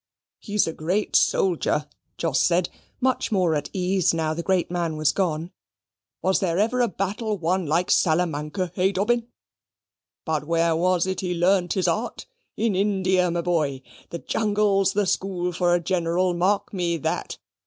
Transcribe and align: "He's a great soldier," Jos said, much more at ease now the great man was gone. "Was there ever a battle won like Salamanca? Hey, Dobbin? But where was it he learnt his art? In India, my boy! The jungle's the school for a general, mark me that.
"He's 0.39 0.65
a 0.65 0.73
great 0.73 1.15
soldier," 1.15 1.85
Jos 2.17 2.39
said, 2.39 2.69
much 2.99 3.31
more 3.31 3.53
at 3.53 3.69
ease 3.71 4.15
now 4.15 4.33
the 4.33 4.41
great 4.41 4.71
man 4.71 4.97
was 4.97 5.11
gone. 5.11 5.51
"Was 6.23 6.39
there 6.39 6.57
ever 6.57 6.81
a 6.81 6.87
battle 6.87 7.37
won 7.37 7.67
like 7.67 7.91
Salamanca? 7.91 8.71
Hey, 8.73 8.91
Dobbin? 8.93 9.27
But 10.25 10.45
where 10.47 10.75
was 10.75 11.05
it 11.05 11.19
he 11.19 11.35
learnt 11.35 11.73
his 11.73 11.87
art? 11.87 12.25
In 12.57 12.75
India, 12.75 13.29
my 13.29 13.41
boy! 13.41 13.83
The 14.09 14.17
jungle's 14.17 14.93
the 14.93 15.05
school 15.05 15.51
for 15.51 15.75
a 15.75 15.79
general, 15.79 16.33
mark 16.33 16.73
me 16.73 16.97
that. 16.97 17.37